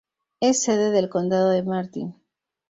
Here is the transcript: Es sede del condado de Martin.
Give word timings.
Es 0.39 0.63
sede 0.63 0.89
del 0.89 1.09
condado 1.09 1.51
de 1.51 1.61
Martin. 1.61 2.15